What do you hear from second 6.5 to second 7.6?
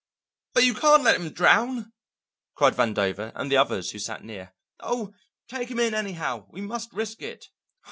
must risk it."